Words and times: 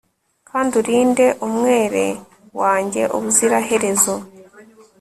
Kandi 0.49 0.71
urinde 0.81 1.25
umwere 1.47 2.05
wanjye 2.59 3.01
ubuziraherezo 3.15 4.13